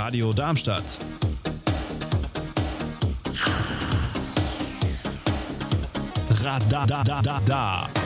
Radio 0.00 0.32
Darmstadt. 0.32 0.98
Radadadada. 6.42 7.99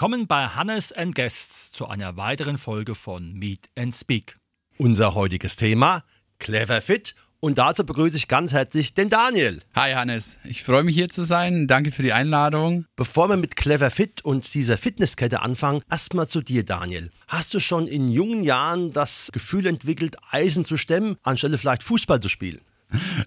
Willkommen 0.00 0.26
bei 0.26 0.46
Hannes 0.46 0.92
and 0.92 1.14
Guests 1.14 1.72
zu 1.72 1.86
einer 1.86 2.16
weiteren 2.16 2.56
Folge 2.56 2.94
von 2.94 3.34
Meet 3.34 3.68
and 3.76 3.94
Speak. 3.94 4.38
Unser 4.78 5.14
heutiges 5.14 5.56
Thema: 5.56 6.04
Clever 6.38 6.80
Fit. 6.80 7.14
Und 7.38 7.58
dazu 7.58 7.84
begrüße 7.84 8.16
ich 8.16 8.26
ganz 8.26 8.54
herzlich 8.54 8.94
den 8.94 9.10
Daniel. 9.10 9.60
Hi 9.74 9.92
Hannes, 9.92 10.38
ich 10.44 10.62
freue 10.62 10.84
mich 10.84 10.94
hier 10.94 11.10
zu 11.10 11.22
sein. 11.22 11.66
Danke 11.66 11.92
für 11.92 12.02
die 12.02 12.14
Einladung. 12.14 12.86
Bevor 12.96 13.28
wir 13.28 13.36
mit 13.36 13.56
Clever 13.56 13.90
Fit 13.90 14.24
und 14.24 14.54
dieser 14.54 14.78
Fitnesskette 14.78 15.42
anfangen, 15.42 15.82
erstmal 15.90 16.28
zu 16.28 16.40
dir, 16.40 16.64
Daniel. 16.64 17.10
Hast 17.28 17.52
du 17.52 17.60
schon 17.60 17.86
in 17.86 18.08
jungen 18.08 18.42
Jahren 18.42 18.94
das 18.94 19.28
Gefühl 19.34 19.66
entwickelt, 19.66 20.16
Eisen 20.30 20.64
zu 20.64 20.78
stemmen, 20.78 21.18
anstelle 21.24 21.58
vielleicht 21.58 21.82
Fußball 21.82 22.20
zu 22.20 22.30
spielen? 22.30 22.62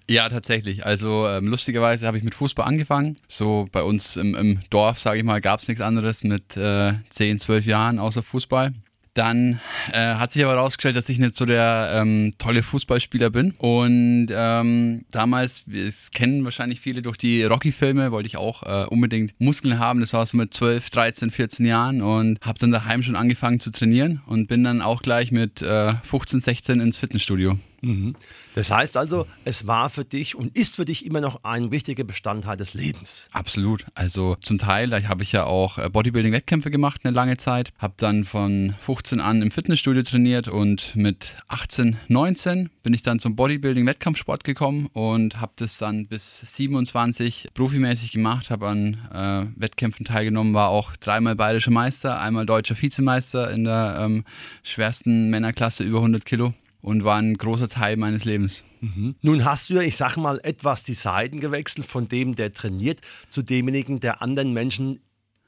Ja, 0.09 0.30
tatsächlich. 0.30 0.85
Also 0.85 1.27
ähm, 1.27 1.48
lustigerweise 1.48 2.08
habe 2.08 2.17
ich 2.17 2.23
mit 2.23 2.35
Fußball 2.35 2.66
angefangen. 2.66 3.17
So 3.27 3.67
bei 3.72 3.84
uns 3.84 4.17
im, 4.17 4.36
im 4.36 4.59
Dorf, 4.70 4.99
sage 4.99 5.20
ich 5.20 5.23
mal, 5.23 5.41
gab 5.41 5.62
es 5.62 5.67
nichts 5.67 5.81
anderes 5.81 6.23
mit 6.23 6.58
äh, 6.58 6.94
10, 7.09 7.39
12 7.39 7.66
Jahren 7.66 8.00
außer 8.00 8.23
Fußball. 8.23 8.73
Dann 9.14 9.59
äh, 9.91 10.16
hat 10.16 10.31
sich 10.31 10.44
aber 10.44 10.56
herausgestellt, 10.56 10.95
dass 10.95 11.08
ich 11.08 11.19
nicht 11.19 11.36
so 11.36 11.45
der 11.45 11.91
ähm, 11.95 12.34
tolle 12.39 12.64
Fußballspieler 12.64 13.30
bin. 13.30 13.52
Und 13.59 14.30
ähm, 14.31 15.06
damals, 15.11 15.66
es 15.72 16.09
kennen 16.09 16.44
wahrscheinlich 16.44 16.80
viele 16.80 17.03
durch 17.03 17.17
die 17.17 17.44
Rocky-Filme, 17.44 18.11
wollte 18.11 18.25
ich 18.25 18.38
auch 18.38 18.64
äh, 18.64 18.88
unbedingt 18.88 19.39
Muskeln 19.39 19.78
haben. 19.78 20.00
Das 20.00 20.14
war 20.14 20.25
so 20.25 20.36
mit 20.36 20.53
12, 20.56 20.89
13, 20.89 21.30
14 21.30 21.66
Jahren 21.66 22.02
und 22.02 22.39
habe 22.41 22.58
dann 22.58 22.72
daheim 22.72 23.03
schon 23.03 23.16
angefangen 23.16 23.59
zu 23.59 23.72
trainieren 23.72 24.23
und 24.25 24.47
bin 24.47 24.64
dann 24.64 24.81
auch 24.81 25.03
gleich 25.03 25.31
mit 25.31 25.61
äh, 25.61 25.94
15, 25.94 26.39
16 26.39 26.80
ins 26.80 26.97
Fitnessstudio. 26.97 27.59
Mhm. 27.84 28.16
Das 28.56 28.72
heißt 28.72 28.98
also, 28.98 29.28
es 29.44 29.67
war 29.67 29.89
für 29.89 30.06
dich 30.06 30.36
und 30.36 30.56
ist 30.56 30.76
für 30.78 30.86
dich 30.86 31.06
immer 31.06 31.22
noch 31.22 31.44
ein 31.44 31.72
wichtiger 31.72 32.03
Bestandteil 32.03 32.58
des 32.58 32.73
Lebens. 32.73 33.28
Absolut. 33.34 33.86
Also 33.94 34.36
zum 34.42 34.58
Teil 34.58 35.08
habe 35.08 35.23
ich 35.23 35.34
ja 35.34 35.45
auch 35.45 35.78
äh, 35.78 35.90
Bodybuilding-Wettkämpfe 35.90 36.72
gemacht 36.72 37.02
eine 37.03 37.14
lange 37.14 37.38
Zeit. 37.38 37.73
Habe 37.78 37.95
dann 37.98 38.23
von 38.23 38.75
15 38.80 39.20
an 39.20 39.42
im 39.42 39.52
Fitnessstudio 39.52 40.03
trainiert 40.03 40.48
und 40.48 40.95
mit 40.95 41.36
18, 41.50 41.98
19 42.08 42.70
bin 42.84 42.94
ich 42.94 43.02
dann 43.02 43.20
zum 43.20 43.36
Bodybuilding-Wettkampfsport 43.36 44.44
gekommen 44.44 44.88
und 44.94 45.42
habe 45.42 45.53
das 45.58 45.78
dann 45.78 46.08
bis 46.08 46.40
27 46.40 47.50
profimäßig 47.53 48.12
gemacht, 48.12 48.50
habe 48.50 48.68
an 48.68 48.97
äh, 49.14 49.59
Wettkämpfen 49.59 50.06
teilgenommen, 50.06 50.53
war 50.53 50.70
auch 50.70 50.95
dreimal 50.95 51.36
bayerischer 51.36 51.72
Meister, 51.72 52.20
einmal 52.20 52.45
deutscher 52.45 52.81
Vizemeister 52.81 53.52
in 53.52 53.66
der 53.66 53.97
ähm, 54.00 54.23
schwersten 54.64 55.30
Männerklasse 55.30 55.84
über 55.84 55.97
100 56.00 56.25
Kilo 56.25 56.53
und 56.84 57.06
war 57.06 57.17
ein 57.17 57.38
großer 57.38 57.70
Teil 57.70 57.98
meines 57.98 58.26
Lebens. 58.26 58.64
Mhm. 58.81 59.16
Nun 59.22 59.45
hast 59.45 59.70
du 59.70 59.76
ja, 59.76 59.81
ich 59.81 59.95
sage 59.95 60.20
mal, 60.20 60.39
etwas 60.44 60.84
die 60.84 60.94
Seiten 60.94 61.40
gewechselt 61.40 61.88
von 61.88 62.09
dem, 62.09 62.36
der 62.36 62.52
trainiert, 62.52 63.00
zu 63.30 63.42
demjenigen, 63.42 64.02
der 64.02 64.22
anderen 64.22 64.53
Menschen 64.53 65.00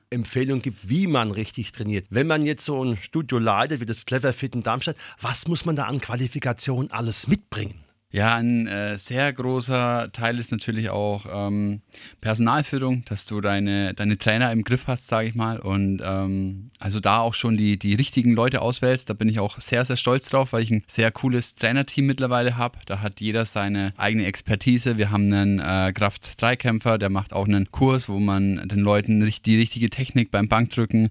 Empfehlungen 0.09 0.61
gibt, 0.61 0.87
wie 0.87 1.07
man 1.07 1.31
richtig 1.31 1.73
trainiert. 1.73 2.07
Wenn 2.09 2.27
man 2.27 2.45
jetzt 2.45 2.63
so 2.63 2.81
ein 2.83 2.95
Studio 2.95 3.37
leitet, 3.37 3.81
wie 3.81 3.85
das 3.85 4.05
Clever 4.05 4.31
Fit 4.31 4.55
in 4.55 4.63
Darmstadt, 4.63 4.95
was 5.19 5.47
muss 5.47 5.65
man 5.65 5.75
da 5.75 5.83
an 5.83 5.99
Qualifikation 5.99 6.89
alles 6.89 7.27
mitbringen? 7.27 7.84
Ja, 8.15 8.37
ein 8.37 8.65
äh, 8.67 8.97
sehr 8.97 9.33
großer 9.33 10.09
Teil 10.13 10.39
ist 10.39 10.49
natürlich 10.49 10.89
auch 10.89 11.25
ähm, 11.29 11.81
Personalführung, 12.21 13.03
dass 13.09 13.25
du 13.25 13.41
deine, 13.41 13.93
deine 13.93 14.17
Trainer 14.17 14.53
im 14.53 14.63
Griff 14.63 14.87
hast, 14.87 15.07
sage 15.07 15.27
ich 15.27 15.35
mal. 15.35 15.59
Und 15.59 16.01
ähm, 16.01 16.71
also 16.79 17.01
da 17.01 17.19
auch 17.19 17.33
schon 17.33 17.57
die, 17.57 17.77
die 17.77 17.93
richtigen 17.93 18.33
Leute 18.33 18.61
auswählst. 18.61 19.09
Da 19.09 19.13
bin 19.13 19.27
ich 19.27 19.39
auch 19.39 19.59
sehr, 19.59 19.83
sehr 19.83 19.97
stolz 19.97 20.29
drauf, 20.29 20.53
weil 20.53 20.63
ich 20.63 20.71
ein 20.71 20.83
sehr 20.87 21.11
cooles 21.11 21.55
Trainerteam 21.55 22.05
mittlerweile 22.05 22.55
habe. 22.55 22.79
Da 22.85 23.01
hat 23.01 23.19
jeder 23.19 23.45
seine 23.45 23.93
eigene 23.97 24.27
Expertise. 24.27 24.97
Wir 24.97 25.11
haben 25.11 25.33
einen 25.33 25.59
äh, 25.59 25.91
Kraft-3-Kämpfer, 25.91 26.97
der 26.97 27.09
macht 27.09 27.33
auch 27.33 27.49
einen 27.49 27.69
Kurs, 27.69 28.07
wo 28.07 28.19
man 28.19 28.65
den 28.69 28.79
Leuten 28.79 29.29
die 29.45 29.57
richtige 29.57 29.89
Technik 29.89 30.31
beim 30.31 30.47
Bankdrücken, 30.47 31.09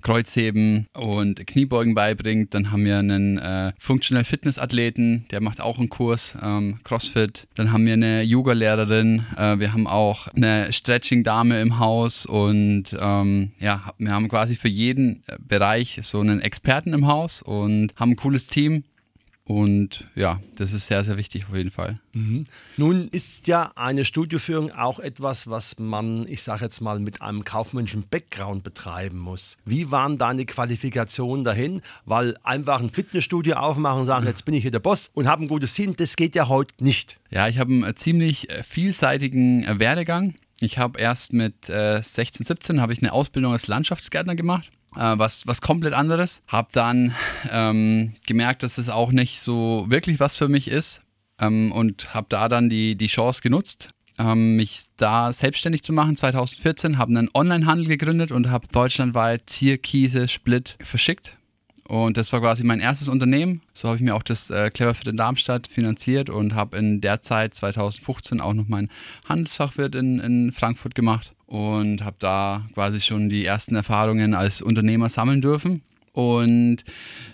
Kreuzheben 0.00 0.86
und 0.94 1.46
Kniebeugen 1.46 1.94
beibringt. 1.94 2.54
Dann 2.54 2.72
haben 2.72 2.86
wir 2.86 2.98
einen 2.98 3.36
äh, 3.36 3.74
Functional 3.78 4.24
Fitness-Athleten, 4.24 5.26
der 5.30 5.42
macht 5.42 5.60
auch 5.60 5.78
einen 5.78 5.90
Kurs 5.90 6.34
ähm, 6.46 6.78
CrossFit. 6.84 7.48
Dann 7.54 7.72
haben 7.72 7.86
wir 7.86 7.94
eine 7.94 8.22
Yoga-Lehrerin. 8.22 9.26
Äh, 9.36 9.58
wir 9.58 9.72
haben 9.72 9.86
auch 9.86 10.28
eine 10.28 10.72
Stretching-Dame 10.72 11.60
im 11.60 11.78
Haus 11.78 12.26
und 12.26 12.84
ähm, 12.98 13.52
ja, 13.58 13.92
wir 13.98 14.10
haben 14.10 14.28
quasi 14.28 14.54
für 14.54 14.68
jeden 14.68 15.22
Bereich 15.40 16.00
so 16.02 16.20
einen 16.20 16.40
Experten 16.40 16.92
im 16.92 17.06
Haus 17.06 17.42
und 17.42 17.92
haben 17.96 18.12
ein 18.12 18.16
cooles 18.16 18.46
Team. 18.46 18.84
Und 19.48 20.04
ja, 20.16 20.40
das 20.56 20.72
ist 20.72 20.88
sehr, 20.88 21.04
sehr 21.04 21.16
wichtig 21.16 21.46
auf 21.48 21.56
jeden 21.56 21.70
Fall. 21.70 22.00
Mhm. 22.12 22.44
Nun 22.76 23.06
ist 23.12 23.46
ja 23.46 23.70
eine 23.76 24.04
Studioführung 24.04 24.72
auch 24.72 24.98
etwas, 24.98 25.48
was 25.48 25.78
man, 25.78 26.26
ich 26.26 26.42
sage 26.42 26.64
jetzt 26.64 26.80
mal, 26.80 26.98
mit 26.98 27.22
einem 27.22 27.44
kaufmännischen 27.44 28.08
Background 28.08 28.64
betreiben 28.64 29.18
muss. 29.18 29.56
Wie 29.64 29.92
waren 29.92 30.18
deine 30.18 30.46
Qualifikationen 30.46 31.44
dahin? 31.44 31.80
Weil 32.04 32.36
einfach 32.42 32.80
ein 32.80 32.90
Fitnessstudio 32.90 33.54
aufmachen 33.54 34.00
und 34.00 34.06
sagen, 34.06 34.26
jetzt 34.26 34.44
bin 34.44 34.54
ich 34.54 34.62
hier 34.62 34.72
der 34.72 34.80
Boss 34.80 35.10
und 35.14 35.28
habe 35.28 35.44
ein 35.44 35.48
gutes 35.48 35.74
Team, 35.74 35.94
das 35.94 36.16
geht 36.16 36.34
ja 36.34 36.48
heute 36.48 36.74
nicht. 36.82 37.20
Ja, 37.30 37.46
ich 37.46 37.58
habe 37.58 37.72
einen 37.72 37.94
ziemlich 37.94 38.48
vielseitigen 38.68 39.78
Werdegang. 39.78 40.34
Ich 40.60 40.78
habe 40.78 40.98
erst 41.00 41.32
mit 41.32 41.68
äh, 41.68 42.02
16, 42.02 42.46
17 42.46 42.80
habe 42.80 42.92
ich 42.92 43.02
eine 43.02 43.12
Ausbildung 43.12 43.52
als 43.52 43.66
Landschaftsgärtner 43.66 44.36
gemacht 44.36 44.70
äh, 44.96 45.18
was, 45.18 45.46
was 45.46 45.60
komplett 45.60 45.94
anderes. 45.94 46.42
Hab 46.48 46.72
dann 46.72 47.14
ähm, 47.50 48.14
gemerkt, 48.26 48.62
dass 48.62 48.78
es 48.78 48.88
auch 48.88 49.12
nicht 49.12 49.40
so 49.40 49.86
wirklich 49.88 50.20
was 50.20 50.36
für 50.36 50.48
mich 50.48 50.68
ist 50.68 51.02
ähm, 51.40 51.72
und 51.72 52.14
habe 52.14 52.26
da 52.30 52.48
dann 52.48 52.68
die, 52.68 52.96
die 52.96 53.06
Chance 53.06 53.42
genutzt, 53.42 53.90
ähm, 54.18 54.56
mich 54.56 54.84
da 54.96 55.32
selbstständig 55.32 55.82
zu 55.82 55.92
machen. 55.92 56.16
2014 56.16 56.98
habe 56.98 57.16
einen 57.16 57.28
Onlinehandel 57.34 57.86
gegründet 57.86 58.32
und 58.32 58.50
habe 58.50 58.66
deutschlandweit 58.68 59.48
Zierkiese 59.48 60.28
Split 60.28 60.76
verschickt. 60.80 61.35
Und 61.88 62.16
das 62.16 62.32
war 62.32 62.40
quasi 62.40 62.64
mein 62.64 62.80
erstes 62.80 63.08
Unternehmen. 63.08 63.62
So 63.72 63.88
habe 63.88 63.96
ich 63.96 64.02
mir 64.02 64.14
auch 64.14 64.22
das 64.22 64.50
äh, 64.50 64.70
Clever 64.70 64.94
Fit 64.94 65.08
in 65.08 65.16
Darmstadt 65.16 65.68
finanziert 65.68 66.30
und 66.30 66.54
habe 66.54 66.76
in 66.76 67.00
der 67.00 67.22
Zeit 67.22 67.54
2015 67.54 68.40
auch 68.40 68.54
noch 68.54 68.66
mein 68.66 68.88
Handelsfachwirt 69.28 69.94
in, 69.94 70.18
in 70.18 70.52
Frankfurt 70.52 70.94
gemacht 70.94 71.34
und 71.46 72.04
habe 72.04 72.16
da 72.18 72.66
quasi 72.74 73.00
schon 73.00 73.28
die 73.28 73.44
ersten 73.44 73.76
Erfahrungen 73.76 74.34
als 74.34 74.62
Unternehmer 74.62 75.08
sammeln 75.08 75.40
dürfen. 75.40 75.82
Und 76.12 76.78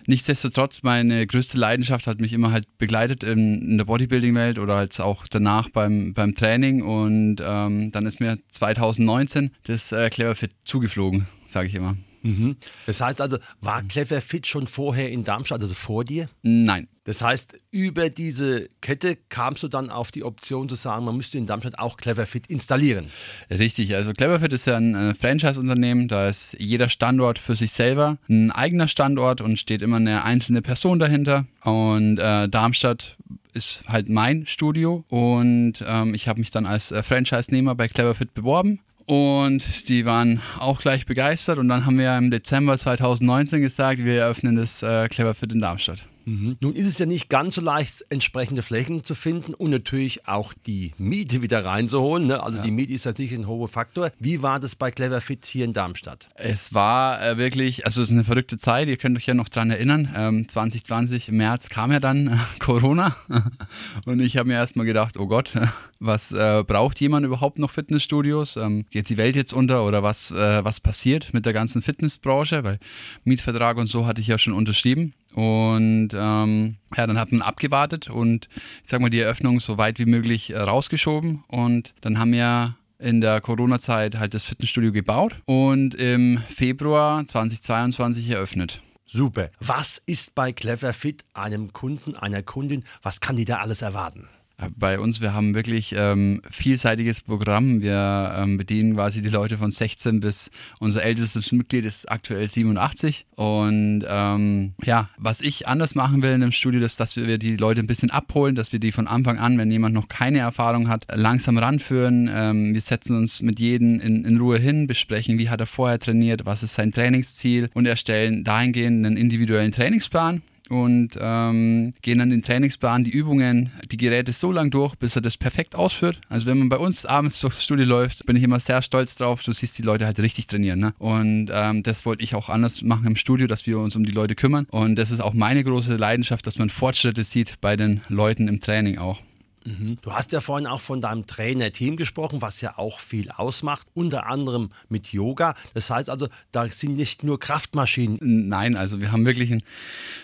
nichtsdestotrotz, 0.07 0.83
meine 0.83 1.25
größte 1.27 1.57
Leidenschaft 1.57 2.09
hat 2.09 2.21
mich 2.21 2.33
immer 2.33 2.51
halt 2.51 2.67
begleitet 2.79 3.23
in, 3.23 3.63
in 3.63 3.79
der 3.79 3.85
Bodybuilding-Welt 3.85 4.59
oder 4.59 4.75
halt 4.75 5.01
auch 5.01 5.29
danach 5.29 5.69
beim, 5.71 6.15
beim 6.15 6.35
Training. 6.35 6.83
Und 6.83 7.37
ähm, 7.41 7.93
dann 7.93 8.07
ist 8.07 8.19
mir 8.19 8.39
2019 8.49 9.53
das 9.65 9.93
äh, 9.93 10.11
Clever 10.11 10.35
Fit 10.35 10.51
zugeflogen, 10.65 11.27
sage 11.47 11.69
ich 11.69 11.77
immer. 11.77 11.97
Mhm. 12.23 12.57
Das 12.87 13.01
heißt 13.01 13.21
also, 13.21 13.39
war 13.61 13.83
Clever 13.83 14.21
Fit 14.21 14.47
schon 14.47 14.67
vorher 14.67 15.11
in 15.11 15.25
Darmstadt, 15.25 15.61
also 15.61 15.75
vor 15.75 16.05
dir? 16.05 16.29
Nein. 16.43 16.89
Das 17.05 17.21
heißt, 17.21 17.57
über 17.73 18.11
diese 18.11 18.69
Kette 18.81 19.19
kamst 19.29 19.65
du 19.65 19.69
dann 19.69 19.91
auf 19.91 20.13
die 20.13 20.23
Option 20.23 20.69
zu 20.69 20.77
sagen, 20.77 21.05
man 21.05 21.17
müsste 21.17 21.37
in 21.37 21.47
Darmstadt 21.47 21.79
auch 21.79 21.97
Clever 21.97 22.27
Fit 22.27 22.47
installieren. 22.47 23.07
Richtig, 23.51 23.95
also 23.97 24.13
Clever 24.13 24.39
Fit 24.39 24.53
ist 24.53 24.67
ja 24.67 24.77
ein 24.77 24.95
äh, 24.95 25.15
Franchise-Unternehmen, 25.15 26.07
da 26.07 26.29
ist 26.29 26.55
jeder 26.61 26.89
Standort 26.89 27.41
für 27.41 27.57
sich 27.57 27.73
selber 27.73 28.19
ein 28.29 28.53
eigener 28.53 28.87
Standort 28.87 29.41
und 29.41 29.59
steht 29.59 29.83
immer 29.83 29.97
eine 29.97 30.23
einzelne 30.23 30.63
Person 30.63 31.01
dahinter. 31.01 31.47
Und 31.65 32.19
äh, 32.19 32.49
Darmstadt 32.49 33.17
ist 33.53 33.83
halt 33.89 34.09
mein 34.09 34.47
Studio 34.47 35.05
und 35.09 35.85
ähm, 35.87 36.15
ich 36.15 36.29
habe 36.29 36.39
mich 36.39 36.51
dann 36.51 36.67
als 36.67 36.93
äh, 36.93 37.03
Franchise-Nehmer 37.03 37.75
bei 37.75 37.89
Cleverfit 37.89 38.33
beworben 38.33 38.81
und 39.07 39.89
die 39.89 40.05
waren 40.05 40.41
auch 40.59 40.81
gleich 40.81 41.07
begeistert. 41.07 41.59
Und 41.59 41.69
dann 41.69 41.87
haben 41.87 41.99
wir 41.99 42.17
im 42.17 42.31
Dezember 42.31 42.77
2019 42.79 43.61
gesagt, 43.61 44.05
wir 44.05 44.21
eröffnen 44.21 44.57
das 44.57 44.83
äh, 44.83 45.09
Cleverfit 45.09 45.53
in 45.53 45.61
Darmstadt. 45.61 46.07
Mhm. 46.25 46.57
Nun 46.61 46.75
ist 46.75 46.87
es 46.87 46.99
ja 46.99 47.07
nicht 47.07 47.29
ganz 47.29 47.55
so 47.55 47.61
leicht, 47.61 48.05
entsprechende 48.11 48.63
Flächen 48.63 49.05
zu 49.05 49.15
finden 49.15 49.55
und 49.55 49.71
natürlich 49.71 50.27
auch 50.27 50.53
die 50.67 50.93
Miete 50.99 51.43
wieder 51.43 51.65
reinzuholen. 51.65 52.27
Ne? 52.27 52.43
Also 52.43 52.59
ja. 52.59 52.65
die 52.65 52.71
Miete 52.71 52.93
ist 52.93 53.05
natürlich 53.05 53.33
ein 53.33 53.47
hoher 53.47 53.69
Faktor. 53.69 54.11
Wie 54.19 54.43
war 54.43 54.61
das 54.61 54.77
bei 54.77 54.91
Clever 54.91 55.21
Fit 55.21 55.45
hier 55.45 55.65
in 55.65 55.73
Darmstadt? 55.73 56.29
Es 56.35 56.75
war 56.75 57.23
äh, 57.23 57.37
wirklich, 57.39 57.85
also 57.85 58.03
es 58.03 58.09
ist 58.09 58.13
eine 58.13 58.25
verrückte 58.25 58.59
Zeit. 58.59 58.89
Ihr 58.89 58.97
könnt 58.97 59.17
euch 59.17 59.27
ja 59.27 59.35
noch 59.35 59.49
daran 59.49 59.71
erinnern. 59.71 60.13
Ähm, 60.15 60.49
2020 60.49 61.29
im 61.29 61.37
März 61.37 61.69
kam 61.69 61.93
ja 61.93 62.01
dann 62.01 62.29
äh, 62.29 62.37
Corona 62.59 63.17
und 64.05 64.21
ich 64.21 64.37
habe 64.37 64.49
mir 64.49 64.55
erstmal 64.55 64.87
gedacht, 64.87 65.17
oh 65.17 65.27
Gott, 65.27 65.55
was 66.01 66.33
äh, 66.33 66.65
braucht 66.67 67.01
jemand 67.01 67.27
überhaupt 67.27 67.59
noch 67.59 67.71
Fitnessstudios? 67.71 68.57
Ähm, 68.57 68.87
geht 68.91 69.09
die 69.09 69.17
Welt 69.17 69.37
jetzt 69.37 69.53
unter 69.53 69.85
oder 69.85 70.03
was, 70.03 70.31
äh, 70.31 70.65
was 70.65 70.81
passiert 70.81 71.33
mit 71.33 71.47
der 71.47 71.53
ganzen 71.53 71.83
Fitnessbranche? 71.83 72.65
Weil 72.65 72.79
Mietvertrag 73.25 73.77
und 73.77 73.87
so 73.87 74.07
hatte 74.07 74.21
ich 74.21 74.27
ja 74.27 74.39
schon 74.39 74.53
unterschrieben. 74.53 75.15
Und 75.35 76.11
ähm, 76.15 76.77
ja, 76.97 77.07
dann 77.07 77.19
hat 77.19 77.33
man 77.33 77.43
abgewartet 77.43 78.11
und 78.11 78.49
ich 78.83 78.91
sag 78.91 79.01
mal 79.01 79.11
die 79.11 79.21
Eröffnung 79.21 79.61
so 79.61 79.79
weit 79.79 79.99
wie 79.99 80.07
möglich 80.07 80.51
äh, 80.51 80.59
rausgeschoben. 80.59 81.45
Und 81.49 81.95
dann 82.03 82.19
haben 82.19 82.33
wir 82.33 82.77
in 82.99 83.21
der 83.21 83.41
Corona-Zeit 83.41 84.19
halt 84.19 84.35
das 84.35 84.45
Fitnessstudio 84.45 84.93
gebaut 84.93 85.41
und 85.45 85.95
im 85.95 86.39
Februar 86.49 87.25
2022 87.27 88.31
eröffnet. 88.31 88.81
Super. 89.07 89.51
Was 89.61 90.01
ist 90.07 90.35
bei 90.35 90.53
Clever 90.53 90.95
Fit 90.95 91.25
einem 91.35 91.73
Kunden, 91.73 92.17
einer 92.17 92.43
Kundin, 92.43 92.85
was 93.03 93.21
kann 93.21 93.37
die 93.37 93.45
da 93.45 93.59
alles 93.59 93.83
erwarten? 93.83 94.29
Bei 94.77 94.99
uns, 94.99 95.21
wir 95.21 95.35
haben 95.35 95.55
wirklich 95.55 95.95
ähm, 95.97 96.43
vielseitiges 96.51 97.21
Programm. 97.21 97.83
Wir 97.83 98.35
ähm, 98.37 98.57
bedienen 98.57 98.95
quasi 98.95 99.23
die 99.23 99.29
Leute 99.29 99.59
von 99.59 99.71
16 99.71 100.21
bis 100.21 100.51
unser 100.79 101.03
ältestes 101.03 101.53
Mitglied 101.53 101.85
ist 101.85 102.11
aktuell 102.11 102.47
87. 102.47 103.27
Und 103.35 104.05
ähm, 104.09 104.75
ja, 104.85 105.09
was 105.17 105.41
ich 105.41 105.67
anders 105.67 105.95
machen 105.95 106.23
will 106.23 106.33
in 106.33 106.41
dem 106.41 106.53
Studio, 106.53 106.81
ist, 106.83 107.01
dass 107.01 107.17
wir 107.17 107.39
die 107.39 107.57
Leute 107.57 107.81
ein 107.81 107.87
bisschen 107.87 108.11
abholen, 108.11 108.55
dass 108.55 108.73
wir 108.73 108.79
die 108.79 108.93
von 108.93 109.07
Anfang 109.07 109.39
an, 109.39 109.59
wenn 109.59 109.71
jemand 109.71 109.95
noch 109.95 110.09
keine 110.09 110.39
Erfahrung 110.41 110.89
hat, 110.89 111.07
langsam 111.13 111.59
ranführen. 111.59 112.31
Ähm, 112.33 112.75
wir 112.75 112.81
setzen 112.81 113.17
uns 113.17 113.43
mit 113.43 113.59
jedem 113.59 114.01
in, 114.01 114.25
in 114.25 114.39
Ruhe 114.39 114.59
hin, 114.59 114.87
besprechen, 114.87 115.39
wie 115.39 115.49
hat 115.49 115.61
er 115.61 115.67
vorher 115.67 115.99
trainiert, 115.99 116.47
was 116.47 116.63
ist 116.63 116.75
sein 116.75 116.93
Trainingsziel 116.93 117.71
und 117.75 117.87
erstellen 117.87 118.45
dahingehend 118.45 119.05
einen 119.05 119.17
individuellen 119.17 119.73
Trainingsplan 119.73 120.43
und 120.73 121.11
ähm, 121.21 121.93
gehen 122.01 122.19
dann 122.19 122.31
den 122.31 122.43
Trainingsplan, 122.43 123.05
die 123.05 123.11
Übungen, 123.11 123.71
die 123.91 123.97
Geräte 123.99 124.33
so 124.33 124.51
lange 124.51 124.71
durch, 124.71 124.95
bis 124.97 125.17
er 125.17 125.23
das 125.23 125.37
perfekt 125.37 125.75
ausführt. 125.75 126.19
Also 126.29 126.47
wenn 126.47 126.59
man 126.59 126.69
bei 126.71 126.79
uns 126.79 127.05
abends 127.05 127.41
durchs 127.41 127.63
Studio 127.63 127.85
läuft, 127.85 128.25
bin 128.25 128.37
ich 128.37 128.43
immer 128.43 128.59
sehr 128.59 128.81
stolz 128.81 129.17
drauf. 129.17 129.43
Du 129.43 129.53
siehst 129.53 129.77
die 129.79 129.83
Leute 129.83 130.07
halt 130.07 130.19
richtig 130.19 130.47
trainieren. 130.47 130.81
Ne? 130.81 130.95
Und 130.99 131.51
ähm, 131.53 131.83
das 131.83 132.07
wollte 132.07 132.25
ich 132.25 132.35
auch 132.35 132.49
anders 132.49 132.83
machen 132.83 133.07
im 133.07 133.17
Studio, 133.17 133.47
dass 133.47 133.67
wir 133.67 133.79
uns 133.79 133.97
um 133.97 134.05
die 134.05 134.13
Leute 134.13 134.35
kümmern. 134.35 134.67
Und 134.71 134.97
das 134.97 135.11
ist 135.11 135.21
auch 135.21 135.35
meine 135.35 135.63
große 135.63 135.97
Leidenschaft, 135.97 136.47
dass 136.47 136.59
man 136.59 136.71
Fortschritte 136.71 137.23
sieht 137.23 137.61
bei 137.61 137.77
den 137.77 138.01
Leuten 138.09 138.49
im 138.49 138.61
Training 138.61 138.97
auch. 138.97 139.21
Mhm. 139.65 139.99
Du 140.03 140.13
hast 140.13 140.33
ja 140.33 140.41
vorhin 140.41 140.67
auch 140.67 140.81
von 140.81 141.01
deinem 141.01 141.27
Trainerteam 141.27 141.97
gesprochen, 141.97 142.43
was 142.43 142.61
ja 142.61 142.79
auch 142.79 143.01
viel 143.01 143.31
ausmacht, 143.31 143.87
unter 143.95 144.27
anderem 144.27 144.71
mit 144.89 145.13
Yoga. 145.13 145.55
Das 145.75 145.91
heißt 145.91 146.11
also, 146.11 146.29
da 146.51 146.69
sind 146.69 146.97
nicht 146.97 147.25
nur 147.25 147.39
Kraftmaschinen. 147.39 148.19
Nein, 148.49 148.77
also 148.77 149.01
wir 149.01 149.13
haben 149.13 149.25
wirklich 149.25 149.53
ein 149.53 149.63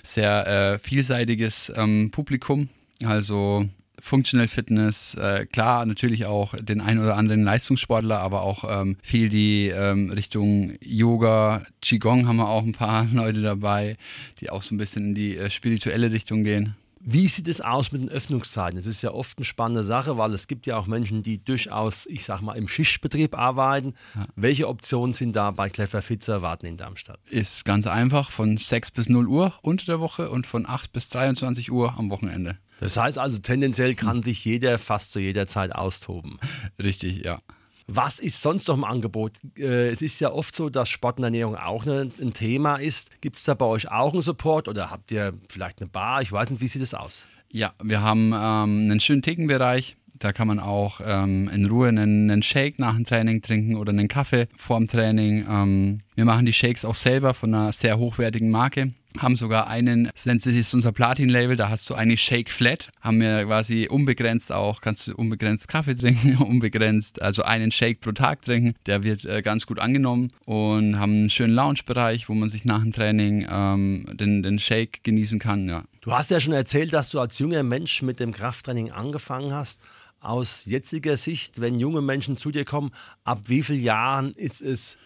sehr 0.02 0.46
äh, 0.46 0.78
vielseitiges 0.78 1.72
ähm, 1.76 2.10
Publikum. 2.10 2.68
Also 3.04 3.68
Functional 4.00 4.46
Fitness, 4.46 5.14
äh, 5.14 5.46
klar, 5.46 5.84
natürlich 5.84 6.26
auch 6.26 6.54
den 6.56 6.80
ein 6.80 6.98
oder 6.98 7.16
anderen 7.16 7.42
Leistungssportler, 7.42 8.18
aber 8.18 8.42
auch 8.42 8.64
ähm, 8.68 8.96
viel 9.02 9.28
die 9.28 9.68
ähm, 9.68 10.10
Richtung 10.10 10.74
Yoga, 10.80 11.62
Qigong 11.82 12.26
haben 12.26 12.36
wir 12.36 12.48
auch 12.48 12.62
ein 12.62 12.72
paar 12.72 13.06
Leute 13.12 13.42
dabei, 13.42 13.96
die 14.40 14.50
auch 14.50 14.62
so 14.62 14.74
ein 14.74 14.78
bisschen 14.78 15.06
in 15.06 15.14
die 15.14 15.36
äh, 15.36 15.50
spirituelle 15.50 16.12
Richtung 16.12 16.44
gehen. 16.44 16.76
Wie 17.00 17.28
sieht 17.28 17.48
es 17.48 17.60
aus 17.60 17.92
mit 17.92 18.02
den 18.02 18.08
Öffnungszeiten? 18.08 18.76
Das 18.76 18.86
ist 18.86 19.02
ja 19.02 19.12
oft 19.12 19.38
eine 19.38 19.44
spannende 19.44 19.84
Sache, 19.84 20.16
weil 20.18 20.32
es 20.34 20.46
gibt 20.46 20.66
ja 20.66 20.76
auch 20.76 20.86
Menschen, 20.86 21.22
die 21.22 21.42
durchaus, 21.42 22.06
ich 22.06 22.24
sag 22.24 22.40
mal, 22.40 22.54
im 22.54 22.68
Schichtbetrieb 22.68 23.36
arbeiten. 23.36 23.94
Ja. 24.14 24.26
Welche 24.36 24.68
Optionen 24.68 25.14
sind 25.14 25.36
da 25.36 25.50
bei 25.50 25.68
Clever 25.70 26.02
Fit 26.02 26.22
zu 26.22 26.32
erwarten 26.32 26.66
in 26.66 26.76
Darmstadt? 26.76 27.20
Ist 27.30 27.64
ganz 27.64 27.86
einfach, 27.86 28.30
von 28.30 28.56
6 28.56 28.90
bis 28.90 29.08
0 29.08 29.26
Uhr 29.28 29.54
unter 29.62 29.86
der 29.86 30.00
Woche 30.00 30.30
und 30.30 30.46
von 30.46 30.66
8 30.66 30.92
bis 30.92 31.08
23 31.08 31.70
Uhr 31.70 31.96
am 31.96 32.10
Wochenende. 32.10 32.58
Das 32.80 32.96
heißt 32.96 33.18
also, 33.18 33.38
tendenziell 33.38 33.94
kann 33.94 34.22
sich 34.22 34.44
jeder 34.44 34.78
fast 34.78 35.12
zu 35.12 35.18
jeder 35.18 35.46
Zeit 35.46 35.74
austoben. 35.74 36.38
Richtig, 36.82 37.24
ja. 37.24 37.40
Was 37.90 38.18
ist 38.18 38.42
sonst 38.42 38.68
noch 38.68 38.76
im 38.76 38.84
Angebot? 38.84 39.32
Äh, 39.56 39.88
es 39.88 40.02
ist 40.02 40.20
ja 40.20 40.30
oft 40.30 40.54
so, 40.54 40.68
dass 40.68 40.90
Sport 40.90 41.18
und 41.18 41.24
Ernährung 41.24 41.56
auch 41.56 41.86
ne, 41.86 42.10
ein 42.20 42.34
Thema 42.34 42.76
ist. 42.76 43.10
Gibt 43.22 43.36
es 43.36 43.44
da 43.44 43.54
bei 43.54 43.64
euch 43.64 43.90
auch 43.90 44.12
einen 44.12 44.20
Support 44.20 44.68
oder 44.68 44.90
habt 44.90 45.10
ihr 45.10 45.32
vielleicht 45.48 45.80
eine 45.80 45.88
Bar? 45.88 46.20
Ich 46.20 46.30
weiß 46.30 46.50
nicht, 46.50 46.60
wie 46.60 46.68
sieht 46.68 46.82
das 46.82 46.92
aus? 46.92 47.24
Ja, 47.50 47.72
wir 47.82 48.02
haben 48.02 48.32
ähm, 48.34 48.90
einen 48.90 49.00
schönen 49.00 49.22
Thekenbereich. 49.22 49.96
Da 50.18 50.32
kann 50.32 50.48
man 50.48 50.58
auch 50.58 51.00
ähm, 51.04 51.50
in 51.52 51.66
Ruhe 51.66 51.88
einen, 51.88 52.30
einen, 52.30 52.42
Shake 52.42 52.78
nach 52.78 52.94
dem 52.94 53.04
Training 53.04 53.42
trinken 53.42 53.76
oder 53.76 53.90
einen 53.90 54.08
Kaffee 54.08 54.48
vor 54.56 54.78
dem 54.78 54.88
Training. 54.88 55.46
Ähm, 55.48 56.00
wir 56.14 56.24
machen 56.24 56.46
die 56.46 56.52
Shakes 56.52 56.84
auch 56.84 56.94
selber 56.94 57.34
von 57.34 57.54
einer 57.54 57.72
sehr 57.72 57.98
hochwertigen 57.98 58.50
Marke 58.50 58.92
haben 59.18 59.36
sogar 59.36 59.68
einen, 59.68 60.10
das 60.14 60.26
nennt 60.26 60.42
sich 60.42 60.74
unser 60.74 60.92
Platin-Label, 60.92 61.56
da 61.56 61.68
hast 61.68 61.88
du 61.90 61.94
eine 61.94 62.16
Shake 62.16 62.50
Flat, 62.50 62.90
haben 63.00 63.20
wir 63.20 63.44
quasi 63.44 63.88
unbegrenzt 63.88 64.52
auch, 64.52 64.80
kannst 64.80 65.08
du 65.08 65.14
unbegrenzt 65.14 65.68
Kaffee 65.68 65.94
trinken, 65.94 66.36
unbegrenzt, 66.42 67.22
also 67.22 67.42
einen 67.42 67.70
Shake 67.70 68.00
pro 68.00 68.12
Tag 68.12 68.42
trinken, 68.42 68.74
der 68.86 69.02
wird 69.02 69.24
äh, 69.24 69.42
ganz 69.42 69.66
gut 69.66 69.78
angenommen 69.78 70.32
und 70.44 70.98
haben 70.98 71.12
einen 71.12 71.30
schönen 71.30 71.54
Lounge-Bereich, 71.54 72.28
wo 72.28 72.34
man 72.34 72.48
sich 72.48 72.64
nach 72.64 72.82
dem 72.82 72.92
Training 72.92 73.46
ähm, 73.50 74.06
den, 74.12 74.42
den 74.42 74.58
Shake 74.58 75.02
genießen 75.02 75.38
kann, 75.38 75.68
ja. 75.68 75.84
Du 76.00 76.12
hast 76.12 76.30
ja 76.30 76.40
schon 76.40 76.54
erzählt, 76.54 76.92
dass 76.92 77.10
du 77.10 77.20
als 77.20 77.38
junger 77.38 77.62
Mensch 77.62 78.02
mit 78.02 78.20
dem 78.20 78.32
Krafttraining 78.32 78.90
angefangen 78.92 79.52
hast. 79.52 79.80
Aus 80.20 80.64
jetziger 80.64 81.16
Sicht, 81.16 81.60
wenn 81.60 81.78
junge 81.78 82.02
Menschen 82.02 82.36
zu 82.36 82.50
dir 82.50 82.64
kommen, 82.64 82.90
ab 83.24 83.42
wie 83.46 83.62
vielen 83.62 83.82
Jahren 83.82 84.32
ist 84.32 84.60
es 84.60 84.98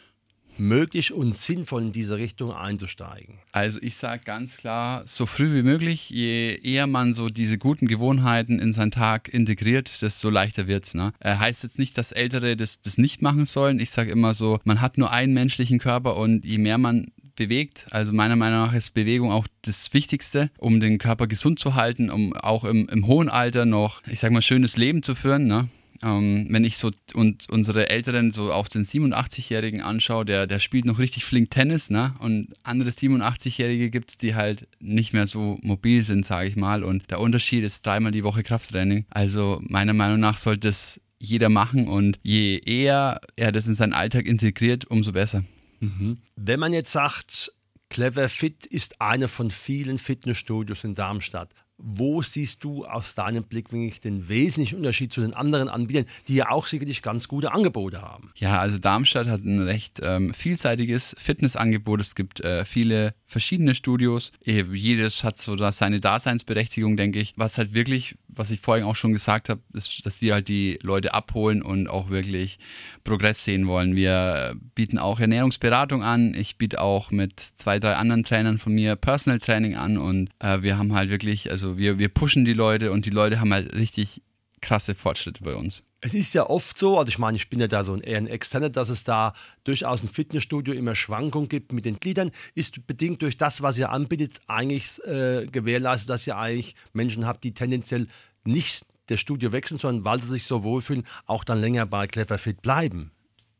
möglich 0.59 1.12
und 1.12 1.35
sinnvoll 1.35 1.82
in 1.82 1.93
diese 1.93 2.17
Richtung 2.17 2.53
einzusteigen? 2.53 3.38
Also 3.53 3.79
ich 3.82 3.97
sage 3.97 4.23
ganz 4.25 4.56
klar, 4.56 5.03
so 5.06 5.26
früh 5.26 5.55
wie 5.55 5.62
möglich, 5.62 6.11
je 6.11 6.59
eher 6.62 6.87
man 6.87 7.14
so 7.14 7.29
diese 7.29 7.59
guten 7.59 7.87
Gewohnheiten 7.87 8.59
in 8.59 8.73
seinen 8.73 8.91
Tag 8.91 9.29
integriert, 9.29 10.03
desto 10.03 10.31
leichter 10.31 10.67
wird 10.67 10.85
es. 10.85 10.94
Ne? 10.94 11.12
Äh, 11.20 11.37
heißt 11.37 11.62
jetzt 11.62 11.79
nicht, 11.79 11.97
dass 11.99 12.12
Ältere 12.12 12.56
das, 12.56 12.81
das 12.81 12.99
nicht 12.99 13.23
machen 13.23 13.44
sollen. 13.44 13.81
Ich 13.81 13.91
sage 13.91 14.11
immer 14.11 14.35
so, 14.35 14.61
man 14.65 14.81
hat 14.81 14.99
nur 14.99 15.11
einen 15.11 15.35
menschlichen 15.35 15.79
Körper 15.79 16.17
und 16.17 16.44
je 16.44 16.58
mehr 16.58 16.79
man 16.79 17.12
bewegt. 17.34 17.87
Also 17.90 18.12
meiner 18.12 18.37
Meinung 18.37 18.67
nach 18.67 18.75
ist 18.75 18.94
Bewegung 18.94 19.31
auch 19.31 19.46
das 19.62 19.93
Wichtigste, 19.93 20.50
um 20.58 20.81
den 20.81 20.99
Körper 20.99 21.26
gesund 21.26 21.58
zu 21.58 21.75
halten, 21.75 22.11
um 22.11 22.34
auch 22.34 22.64
im, 22.64 22.88
im 22.88 23.06
hohen 23.06 23.29
Alter 23.29 23.64
noch, 23.64 24.02
ich 24.11 24.20
sag 24.20 24.32
mal, 24.32 24.43
schönes 24.43 24.76
Leben 24.76 25.02
zu 25.02 25.14
führen. 25.14 25.46
Ne? 25.46 25.69
Ähm, 26.02 26.46
wenn 26.50 26.64
ich 26.64 26.79
so 26.79 26.90
und 27.14 27.49
unsere 27.49 27.90
Älteren, 27.90 28.32
so 28.32 28.52
auch 28.52 28.69
den 28.69 28.84
87-Jährigen 28.84 29.82
anschaue, 29.82 30.25
der, 30.25 30.46
der 30.46 30.58
spielt 30.58 30.84
noch 30.84 30.99
richtig 30.99 31.25
flink 31.25 31.50
Tennis, 31.50 31.90
ne? 31.90 32.14
Und 32.19 32.49
andere 32.64 32.90
87-Jährige 32.90 33.90
gibt 33.90 34.11
es, 34.11 34.19
die 34.19 34.34
halt 34.34 34.67
nicht 34.81 35.12
mehr 35.12 35.26
so 35.26 35.58
mobil 35.62 36.02
sind, 36.02 36.26
sage 36.26 36.49
ich 36.49 36.56
mal. 36.56 36.82
Und 36.82 37.11
der 37.11 37.20
Unterschied 37.20 37.62
ist 37.62 37.87
dreimal 37.87 38.11
die 38.11 38.25
Woche 38.25 38.43
Krafttraining. 38.43 39.06
Also 39.11 39.61
meiner 39.62 39.94
Meinung 39.94 40.19
nach 40.19 40.37
sollte 40.37 40.69
das 40.69 41.00
jeder 41.20 41.49
machen 41.49 41.87
und 41.87 42.19
je 42.23 42.58
eher 42.58 43.20
er 43.37 43.52
das 43.52 43.69
in 43.69 43.75
seinen 43.75 43.93
Alltag 43.93 44.26
integriert, 44.26 44.86
umso 44.86 45.12
besser. 45.12 45.44
Mhm. 45.82 46.19
Wenn 46.36 46.60
man 46.60 46.72
jetzt 46.72 46.93
sagt, 46.93 47.53
Clever 47.91 48.29
Fit 48.29 48.65
ist 48.65 49.01
eine 49.01 49.29
von 49.29 49.51
vielen 49.51 49.98
Fitnessstudios 49.98 50.84
in 50.84 50.94
Darmstadt. 50.94 51.53
Wo 51.84 52.22
siehst 52.22 52.62
du 52.62 52.84
aus 52.86 53.17
deinem 53.17 53.43
Blickwinkel 53.43 53.98
den 53.98 54.29
wesentlichen 54.29 54.77
Unterschied 54.77 55.12
zu 55.12 55.20
den 55.20 55.34
anderen 55.34 55.69
Anbietern, 55.69 56.06
die 56.29 56.36
ja 56.36 56.51
auch 56.51 56.67
sicherlich 56.67 57.03
ganz 57.03 57.27
gute 57.27 57.53
Angebote 57.53 58.01
haben? 58.01 58.31
Ja, 58.36 58.60
also 58.60 58.79
Darmstadt 58.79 59.27
hat 59.27 59.44
ein 59.44 59.60
recht 59.60 60.01
ähm, 60.03 60.32
vielseitiges 60.32 61.17
Fitnessangebot. 61.19 62.01
Es 62.01 62.15
gibt 62.15 62.41
äh, 62.41 62.65
viele 62.65 63.15
verschiedene 63.27 63.74
Studios. 63.74 64.31
Jedes 64.44 65.24
hat 65.24 65.39
so 65.39 65.56
seine 65.70 66.01
Daseinsberechtigung, 66.01 66.96
denke 66.96 67.19
ich. 67.19 67.32
Was 67.36 67.58
halt 67.58 67.72
wirklich, 67.74 68.17
was 68.29 68.51
ich 68.51 68.60
vorhin 68.60 68.84
auch 68.84 68.96
schon 68.96 69.12
gesagt 69.12 69.48
habe, 69.48 69.60
ist, 69.72 70.06
dass 70.06 70.20
wir 70.20 70.34
halt 70.34 70.48
die 70.48 70.79
Leute 70.82 71.15
abholen 71.15 71.62
und 71.62 71.89
auch 71.89 72.10
wirklich 72.10 72.58
Progress 73.05 73.44
sehen 73.44 73.67
wollen. 73.67 73.96
Wir 73.96 74.55
bieten 74.74 74.98
auch 74.98 75.19
Ernährungsberatung 75.19 76.03
an. 76.03 76.34
Ich 76.34 76.58
biete 76.58 76.81
auch 76.81 77.10
mit 77.10 77.41
zwei, 77.41 77.79
drei 77.79 77.96
anderen 77.96 78.22
Trainern 78.22 78.58
von 78.58 78.72
mir 78.72 78.96
Personal 78.96 79.39
Training 79.39 79.74
an 79.74 79.98
und 79.98 80.31
äh, 80.39 80.62
wir 80.62 80.79
haben 80.79 80.93
halt 80.94 81.10
wirklich, 81.10 81.51
also 81.51 81.71
wir, 81.76 81.98
wir 81.98 82.08
pushen 82.08 82.44
die 82.44 82.52
Leute 82.52 82.93
und 82.93 83.06
die 83.06 83.10
Leute 83.10 83.41
haben 83.41 83.52
halt 83.52 83.74
richtig 83.74 84.22
krasse 84.60 84.94
Fortschritte 84.94 85.43
bei 85.43 85.55
uns. 85.55 85.82
Es 86.00 86.14
ist 86.14 86.32
ja 86.34 86.48
oft 86.48 86.76
so, 86.76 86.98
also 86.98 87.08
ich 87.08 87.19
meine, 87.19 87.36
ich 87.36 87.48
bin 87.48 87.60
ja 87.60 87.69
da 87.69 87.84
so 87.84 87.93
ein 87.93 88.00
eher 88.00 88.19
ein 88.19 88.26
Externer, 88.26 88.70
dass 88.70 88.88
es 88.88 89.05
da 89.05 89.34
durchaus 89.62 90.02
ein 90.02 90.08
Fitnessstudio 90.08 90.74
immer 90.74 90.94
Schwankungen 90.94 91.48
gibt 91.48 91.72
mit 91.72 91.84
den 91.84 92.00
Gliedern, 92.00 92.32
ist 92.55 92.86
bedingt 92.86 93.22
durch 93.22 93.36
das, 93.36 93.62
was 93.62 93.79
ihr 93.79 93.91
anbietet, 93.91 94.41
eigentlich 94.48 94.98
äh, 95.05 95.46
gewährleistet, 95.46 96.10
dass 96.10 96.26
ihr 96.26 96.36
eigentlich 96.36 96.74
Menschen 96.93 97.26
habt, 97.26 97.44
die 97.44 97.55
tendenziell 97.55 98.08
nicht 98.44 98.84
das 99.06 99.20
Studio 99.20 99.52
wechseln, 99.52 99.79
sondern 99.79 100.05
weil 100.05 100.22
sie 100.22 100.31
sich 100.31 100.44
so 100.44 100.64
wohlfühlen, 100.64 101.05
auch 101.26 101.44
dann 101.44 101.60
länger 101.60 101.86
bei 101.86 102.06
Clever 102.06 102.38
Fit 102.38 102.62
bleiben. 102.62 103.12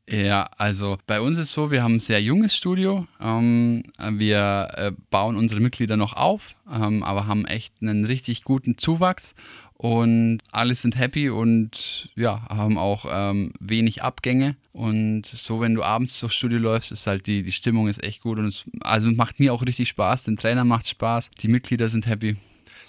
Ja, 0.09 0.51
also 0.59 0.99
bei 1.07 1.21
uns 1.21 1.39
ist 1.39 1.53
so, 1.53 1.71
wir 1.71 1.83
haben 1.83 1.95
ein 1.95 2.01
sehr 2.01 2.21
junges 2.21 2.57
Studio. 2.57 3.07
Ähm, 3.21 3.85
wir 3.99 4.69
äh, 4.75 4.93
bauen 5.11 5.37
unsere 5.37 5.61
Mitglieder 5.61 5.97
noch 5.97 6.15
auf, 6.15 6.57
ähm, 6.71 7.03
aber 7.05 7.27
haben 7.27 7.47
echt 7.47 7.75
einen 7.81 8.05
richtig 8.05 8.43
guten 8.43 8.79
Zuwachs 8.79 9.35
und 9.75 10.39
alle 10.51 10.75
sind 10.75 10.97
happy 10.97 11.31
und 11.31 12.11
ja, 12.17 12.47
haben 12.49 12.79
auch 12.79 13.07
ähm, 13.11 13.53
wenig 13.61 14.03
Abgänge. 14.03 14.57
Und 14.73 15.27
so, 15.27 15.61
wenn 15.61 15.75
du 15.75 15.83
abends 15.83 16.19
durchs 16.19 16.37
Studio 16.37 16.59
läufst, 16.59 16.93
ist 16.93 17.07
halt 17.07 17.27
die, 17.27 17.43
die 17.43 17.53
Stimmung 17.53 17.89
ist 17.89 18.03
echt 18.03 18.23
gut 18.23 18.39
und 18.39 18.47
es 18.47 18.65
also 18.81 19.11
macht 19.11 19.39
mir 19.39 19.53
auch 19.53 19.63
richtig 19.63 19.89
Spaß. 19.89 20.25
Den 20.25 20.37
Trainer 20.37 20.65
macht 20.65 20.89
Spaß, 20.89 21.31
die 21.41 21.49
Mitglieder 21.49 21.89
sind 21.89 22.07
happy. 22.07 22.37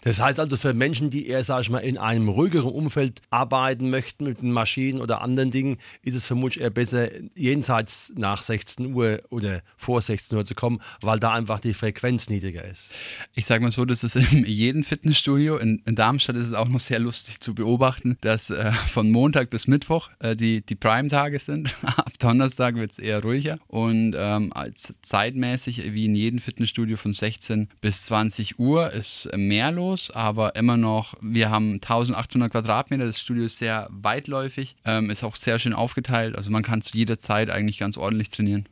Das 0.03 0.19
heißt 0.19 0.39
also 0.39 0.57
für 0.57 0.73
Menschen, 0.73 1.09
die 1.09 1.27
eher, 1.27 1.43
sag 1.43 1.61
ich 1.61 1.69
mal, 1.69 1.79
in 1.79 1.97
einem 1.97 2.29
ruhigeren 2.29 2.71
Umfeld 2.71 3.21
arbeiten 3.29 3.89
möchten 3.89 4.25
mit 4.25 4.43
Maschinen 4.43 5.01
oder 5.01 5.21
anderen 5.21 5.51
Dingen, 5.51 5.77
ist 6.01 6.15
es 6.15 6.27
vermutlich 6.27 6.61
eher 6.61 6.69
besser, 6.69 7.09
jenseits 7.35 8.11
nach 8.15 8.43
16 8.43 8.93
Uhr 8.93 9.21
oder 9.29 9.61
vor 9.77 10.01
16 10.01 10.37
Uhr 10.37 10.45
zu 10.45 10.55
kommen, 10.55 10.81
weil 11.01 11.19
da 11.19 11.33
einfach 11.33 11.59
die 11.59 11.73
Frequenz 11.73 12.29
niedriger 12.29 12.65
ist. 12.65 12.91
Ich 13.35 13.45
sage 13.45 13.63
mal 13.63 13.71
so, 13.71 13.85
das 13.85 14.03
ist 14.03 14.15
in 14.15 14.45
jedem 14.45 14.83
Fitnessstudio. 14.83 15.57
In, 15.57 15.81
in, 15.85 15.95
Darmstadt 15.95 16.35
ist 16.35 16.47
es 16.47 16.53
auch 16.53 16.67
noch 16.67 16.79
sehr 16.79 16.99
lustig 16.99 17.39
zu 17.39 17.55
beobachten, 17.55 18.17
dass 18.21 18.49
äh, 18.49 18.71
von 18.71 19.09
Montag 19.09 19.49
bis 19.49 19.67
Mittwoch 19.67 20.09
äh, 20.19 20.35
die, 20.35 20.65
die 20.65 20.75
Prime-Tage 20.75 21.39
sind. 21.39 21.73
Donnerstag 22.23 22.75
wird 22.75 22.91
es 22.91 22.99
eher 22.99 23.21
ruhiger. 23.21 23.59
Und 23.67 24.15
ähm, 24.17 24.53
zeitmäßig, 25.01 25.93
wie 25.93 26.05
in 26.05 26.15
jedem 26.15 26.39
Fitnessstudio 26.39 26.97
von 26.97 27.13
16 27.13 27.69
bis 27.81 28.03
20 28.03 28.59
Uhr, 28.59 28.91
ist 28.91 29.29
mehr 29.35 29.71
los 29.71 30.11
aber 30.13 30.55
immer 30.55 30.77
noch, 30.77 31.15
wir 31.21 31.49
haben 31.49 31.73
1800 31.73 32.51
Quadratmeter, 32.51 33.05
das 33.05 33.19
Studio 33.19 33.45
ist 33.45 33.57
sehr 33.57 33.87
weitläufig, 33.91 34.75
ähm, 34.85 35.09
ist 35.09 35.23
auch 35.23 35.35
sehr 35.35 35.59
schön 35.59 35.73
aufgeteilt, 35.73 36.35
also 36.35 36.51
man 36.51 36.63
kann 36.63 36.81
zu 36.81 36.97
jeder 36.97 37.19
Zeit 37.19 37.49
eigentlich 37.49 37.79
ganz 37.79 37.97
ordentlich 37.97 38.29
trainieren. 38.29 38.67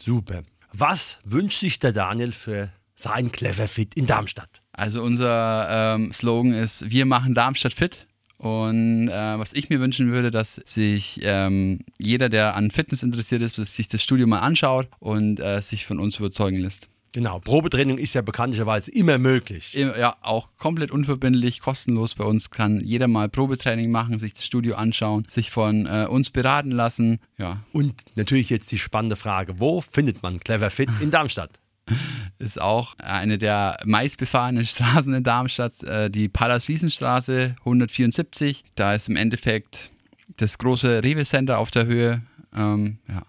Super. 0.00 0.42
Was 0.72 1.18
wünscht 1.24 1.60
sich 1.60 1.78
der 1.78 1.92
Daniel 1.92 2.32
für 2.32 2.72
sein 2.94 3.32
Clever 3.32 3.68
Fit 3.68 3.94
in 3.94 4.06
Darmstadt? 4.06 4.62
Also 4.72 5.02
unser 5.02 5.94
ähm, 5.94 6.12
Slogan 6.12 6.52
ist, 6.52 6.90
wir 6.90 7.04
machen 7.04 7.34
Darmstadt 7.34 7.74
fit. 7.74 8.06
Und 8.42 9.08
äh, 9.08 9.38
was 9.38 9.52
ich 9.52 9.70
mir 9.70 9.78
wünschen 9.78 10.10
würde, 10.10 10.32
dass 10.32 10.56
sich 10.66 11.20
ähm, 11.22 11.78
jeder, 12.00 12.28
der 12.28 12.56
an 12.56 12.72
Fitness 12.72 13.04
interessiert 13.04 13.40
ist, 13.40 13.54
sich 13.54 13.86
das 13.86 14.02
Studio 14.02 14.26
mal 14.26 14.40
anschaut 14.40 14.88
und 14.98 15.38
äh, 15.38 15.62
sich 15.62 15.86
von 15.86 16.00
uns 16.00 16.18
überzeugen 16.18 16.58
lässt. 16.58 16.88
Genau, 17.12 17.38
Probetraining 17.38 17.98
ist 17.98 18.14
ja 18.14 18.22
bekanntlicherweise 18.22 18.90
immer 18.90 19.18
möglich. 19.18 19.74
Ja, 19.74 20.16
auch 20.22 20.48
komplett 20.58 20.90
unverbindlich, 20.90 21.60
kostenlos 21.60 22.16
bei 22.16 22.24
uns 22.24 22.50
kann 22.50 22.80
jeder 22.80 23.06
mal 23.06 23.28
Probetraining 23.28 23.92
machen, 23.92 24.18
sich 24.18 24.32
das 24.32 24.44
Studio 24.44 24.74
anschauen, 24.74 25.24
sich 25.28 25.50
von 25.52 25.86
äh, 25.86 26.06
uns 26.08 26.30
beraten 26.30 26.72
lassen. 26.72 27.20
Ja. 27.38 27.62
Und 27.72 27.94
natürlich 28.16 28.50
jetzt 28.50 28.72
die 28.72 28.78
spannende 28.78 29.16
Frage, 29.16 29.60
wo 29.60 29.82
findet 29.82 30.22
man 30.22 30.40
Clever 30.40 30.70
Fit 30.70 30.88
in 31.00 31.12
Darmstadt? 31.12 31.50
Ist 32.38 32.60
auch 32.60 32.94
eine 32.98 33.38
der 33.38 33.78
meistbefahrenen 33.84 34.64
Straßen 34.64 35.14
in 35.14 35.24
Darmstadt, 35.24 35.82
äh, 35.82 36.10
die 36.10 36.28
Pallas-Wiesenstraße 36.28 37.56
174. 37.60 38.64
Da 38.74 38.94
ist 38.94 39.08
im 39.08 39.16
Endeffekt 39.16 39.90
das 40.36 40.58
große 40.58 41.02
Rewe 41.02 41.24
Center 41.24 41.58
auf 41.58 41.70
der 41.70 41.86
Höhe. 41.86 42.22
Ähm, 42.56 42.98
ja. 43.08 43.22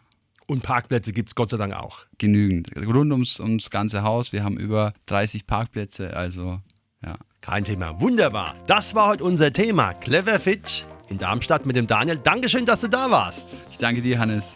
Und 0.47 0.61
Parkplätze 0.61 1.13
gibt 1.13 1.29
es 1.29 1.35
Gott 1.35 1.49
sei 1.49 1.57
Dank 1.57 1.73
auch. 1.73 1.99
Genügend. 2.17 2.75
Rund 2.75 3.11
ums, 3.11 3.39
ums 3.39 3.69
ganze 3.69 4.03
Haus. 4.03 4.33
Wir 4.33 4.43
haben 4.43 4.57
über 4.57 4.93
30 5.05 5.47
Parkplätze, 5.47 6.15
also 6.15 6.59
ja. 7.03 7.17
Kein 7.41 7.65
Thema. 7.65 7.99
Wunderbar. 7.99 8.55
Das 8.67 8.95
war 8.95 9.07
heute 9.07 9.25
unser 9.25 9.51
Thema. 9.51 9.93
Clever 9.93 10.39
Fit 10.39 10.85
in 11.09 11.17
Darmstadt 11.17 11.65
mit 11.65 11.75
dem 11.75 11.87
Daniel. 11.87 12.17
Dankeschön, 12.17 12.65
dass 12.65 12.81
du 12.81 12.87
da 12.87 13.11
warst. 13.11 13.57
Ich 13.71 13.77
danke 13.77 14.01
dir, 14.01 14.17
Hannes. 14.17 14.55